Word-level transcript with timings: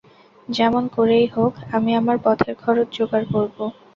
যেমন 0.47 0.83
করেই 0.95 1.27
হোক, 1.27 1.53
আমি 1.71 1.91
আমার 1.95 2.17
পথের 2.25 2.53
খরচ 2.61 2.87
যোগাড় 2.97 3.27
করব। 3.33 3.57